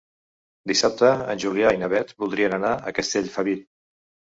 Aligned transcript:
Dissabte 0.71 1.11
en 1.33 1.43
Julià 1.43 1.75
i 1.77 1.83
na 1.83 1.91
Beth 1.95 2.15
voldrien 2.25 2.59
anar 2.59 2.75
a 2.91 2.97
Castellfabib. 3.03 3.65